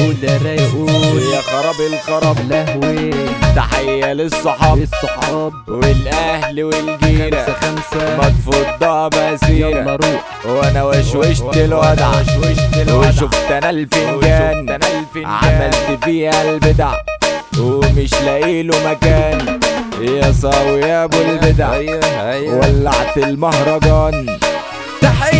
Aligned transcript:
قول 0.00 0.16
يا 0.22 0.38
رايق 0.44 0.72
قول 0.72 1.22
يا 1.34 1.40
خراب 1.40 1.74
الخراب. 1.92 2.36
لهوي. 2.50 3.10
تحية 3.56 4.12
للصحاب. 4.12 4.78
الصحاب 4.78 5.52
والأهل 5.68 6.64
والجيرة. 6.64 7.44
خمسة 7.44 7.54
خمسة. 7.60 8.16
ما 8.16 8.28
تفضها 8.28 9.50
يلا 9.50 9.96
روح. 9.96 10.46
وأنا 10.46 10.84
وشوشت 10.84 11.56
الودع 11.56 12.10
وشفت 12.88 13.50
أنا 13.50 13.70
الفنجان. 13.70 14.78
عملت 15.24 16.04
فيها 16.04 16.50
البدع. 16.50 16.92
ومش 17.58 18.12
لاقي 18.24 18.62
له 18.62 18.90
مكان. 18.90 19.60
يا 20.00 20.32
صاوي 20.42 20.80
يا 20.80 21.04
أبو 21.04 21.16
البدع. 21.20 21.78
ولعت 22.58 23.16
المهرجان. 23.16 24.38
تحية 25.02 25.39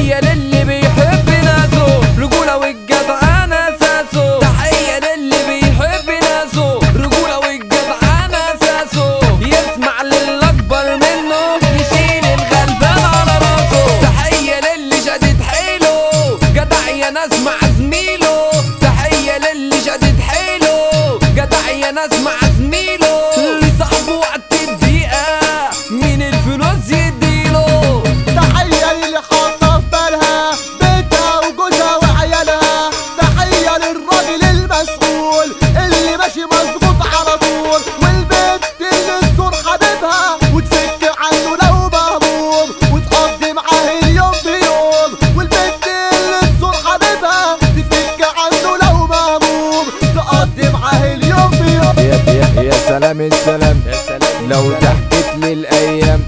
يا 53.21 53.31
سلام. 53.45 53.83
السلام 53.87 54.49
لو 54.49 54.71
ضحكت 54.71 55.29
لي 55.37 55.53
الأيام 55.53 56.23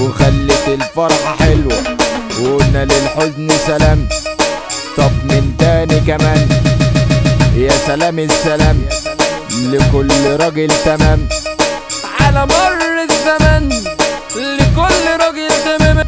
وخلت 0.00 0.64
الفرحة 0.68 1.36
حلوة 1.36 1.78
وقلنا 2.40 2.84
للحزن 2.84 3.48
سلام. 3.66 4.08
طب 4.96 5.12
من 5.24 5.54
تاني 5.58 6.00
كمان؟ 6.00 6.48
يا 7.56 7.72
سلام 7.86 8.18
السلام 8.18 8.78
لكل 9.50 10.10
راجل 10.40 10.68
تمام. 10.84 11.28
على 12.20 12.46
مر 12.46 12.82
الزمن 13.08 13.68
لكل 14.36 15.04
راجل 15.20 15.48
تمام. 15.64 16.02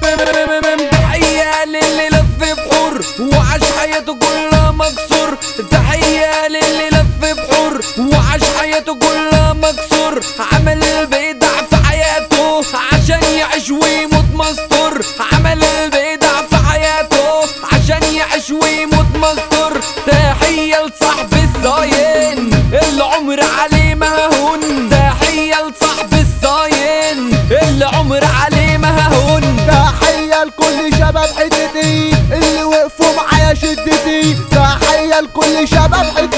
تحية 0.91 1.65
للي 1.67 2.09
لف 2.09 2.31
بحور 2.41 3.05
وعاش 3.21 3.63
حياته 3.79 4.15
كلها 4.15 4.71
مكسور. 4.71 5.39
تحية 5.71 6.49
للي 6.49 6.89
لف 6.89 7.11
بحور 7.23 7.81
وعاش 7.99 8.43
حياته 8.61 8.95
كلها 8.95 9.53
مكسور. 9.53 10.00
عمل 10.53 10.85
البدع 10.85 11.49
في 11.71 11.77
حياته 11.89 12.63
عشان 12.93 13.23
يعيش 13.39 13.71
ويموت 13.71 14.25
مستور. 14.35 15.01
عمل 15.33 15.65
البدع 15.65 16.43
في 16.51 16.57
حياته 16.57 17.41
عشان 17.73 18.15
يعيش 18.15 18.51
ويموت 18.51 19.07
مستور. 19.15 19.81
تحية 20.07 20.77
لصاحب 20.87 21.33
الصاين 21.33 22.51
اللي 22.83 23.05
عمر 23.05 23.41
عليه 23.61 23.95
مهون 23.95 24.91
تحية 24.91 25.55
لصاحب 25.55 26.13
الصاين 26.13 27.37
اللي 27.63 27.85
عمر 27.85 28.25
عليه 28.25 28.77
مهون 28.77 29.57
تحية 29.69 30.45
لكل 30.45 30.97
شباب 30.99 31.29
حتتي 31.39 32.13
اللي 32.33 32.65
وقفوا 32.65 33.15
معايا 33.17 33.55
شدتي. 33.55 34.37
تحية 34.51 35.21
لكل 35.21 35.69
شباب 35.69 36.07
حتتي. 36.17 36.30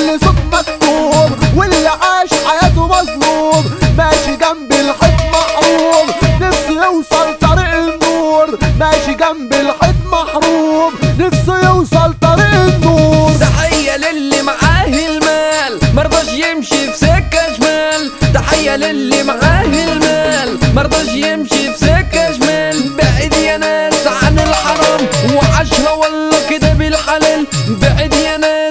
لكل 0.00 0.20
صوت 0.20 0.34
مكتوب 0.52 1.30
واللي 1.56 1.88
عاش 1.88 2.30
حياته 2.46 2.86
مظلوم. 2.86 3.64
ماشي 3.98 4.36
جنب 4.36 4.72
الحيط 4.72 5.20
محروم 5.32 6.06
نفسه 6.40 6.84
يوصل 6.84 7.34
طريق 7.40 7.74
النور. 7.74 8.58
ماشي 8.78 9.14
جنب 9.14 9.52
الحيط 9.52 9.94
محروم 10.12 10.92
نفسه 11.18 11.68
يوصل 11.68 12.14
طريق 12.22 12.54
النور. 12.54 13.30
تحية 13.40 13.96
للي 13.96 14.42
معاه 14.42 14.86
المال 14.86 15.78
مرضاش 15.94 16.28
يمشي 16.28 16.92
في 16.92 16.98
سكة 16.98 17.56
شمال 17.56 18.10
تحية 18.34 18.76
للي 18.76 19.22
معاه 19.22 19.64
المال 19.64 20.58
مرضاش 20.74 21.08
يمشي 21.08 21.72
في 21.72 21.78
سكة 21.78 22.32
شمال 22.32 22.90
بعيد 22.96 23.34
يا 23.34 23.56
ناس 23.56 24.06
عن 24.06 24.38
الحرام 24.38 25.00
وعاشها 25.34 25.90
والله 25.90 26.38
كده 26.50 26.72
بالحلال. 26.72 27.46
بعيد 27.68 28.14
يا 28.14 28.36
ناس 28.36 28.69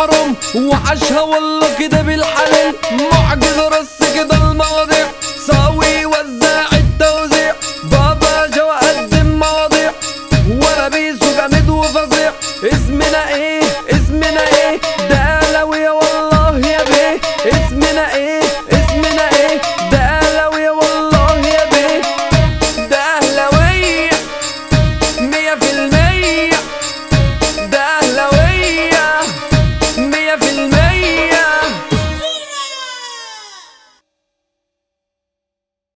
عن 0.00 0.08
الحرام 0.08 0.36
وعاشها 0.54 1.20
والله 1.20 1.68
كده 1.78 2.02
بالحلال 2.02 2.74
معجزة 3.12 3.68
رص 3.68 4.10
كده 4.14 4.34
المواضيع 4.36 5.06
ساوي 5.46 6.06
وزاع 6.06 6.66
التوزيع. 6.72 7.54
بابا 7.84 8.46
جو 8.46 8.68
قدم 8.70 9.26
مواضيع 9.38 9.92
ولا 10.48 10.88
بيسو 10.88 11.26
جامد 11.36 11.68
وفظيع 11.68 12.32
اسمنا 12.64 13.28
إيه؟ 13.34 13.60